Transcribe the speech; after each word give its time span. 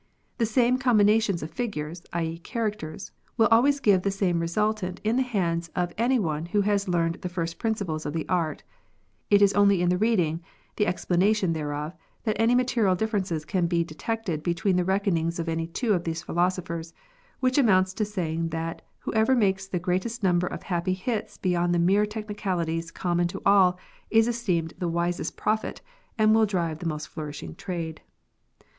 The 0.39 0.47
same 0.47 0.79
com 0.79 0.97
binations 0.97 1.43
of 1.43 1.51
figures, 1.51 2.01
i.e., 2.11 2.39
characters, 2.39 3.11
will 3.37 3.45
always 3.51 3.79
give 3.79 4.01
the 4.01 4.09
same 4.09 4.39
resultant 4.39 4.99
in 5.03 5.15
.the 5.15 5.21
hands 5.21 5.69
of 5.75 5.93
any 5.95 6.17
one 6.17 6.47
who 6.47 6.61
has 6.61 6.87
learned 6.87 7.19
the 7.21 7.29
first 7.29 7.59
principles 7.59 8.03
of 8.03 8.15
his 8.15 8.25
art; 8.27 8.63
it 9.29 9.43
is 9.43 9.53
only 9.53 9.79
in 9.79 9.89
the 9.89 9.99
reading, 9.99 10.41
the 10.77 10.87
explanation 10.87 11.53
thereof, 11.53 11.93
that 12.23 12.35
any 12.39 12.55
material 12.55 12.95
difference 12.95 13.45
can 13.45 13.67
be 13.67 13.83
detected 13.83 14.41
between 14.41 14.75
the 14.75 14.83
reckonings 14.83 15.37
of 15.37 15.47
any 15.47 15.67
two 15.67 15.93
of 15.93 16.03
these 16.03 16.23
philosophers, 16.23 16.95
which 17.39 17.59
amounts 17.59 17.93
to 17.93 18.03
saying 18.03 18.49
that 18.49 18.81
whoever 19.01 19.35
makes 19.35 19.67
the 19.67 19.77
greatest 19.77 20.23
number 20.23 20.47
of 20.47 20.63
happy 20.63 20.93
hits 20.93 21.37
beyond 21.37 21.75
the 21.75 21.77
mere 21.77 22.07
technicalities 22.07 22.89
common 22.89 23.27
to 23.27 23.39
all, 23.45 23.77
is 24.09 24.27
esteemed 24.27 24.73
the 24.79 24.89
wisest 24.89 25.37
prophet 25.37 25.79
and 26.17 26.33
will 26.33 26.47
drive 26.47 26.79
the 26.79 26.87
most 26.87 27.07
flourishing 27.07 27.53
trade. 27.53 28.01